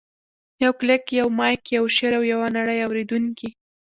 [0.63, 3.49] یو کلیک، یو مایک، یو شعر، او یوه نړۍ اورېدونکي.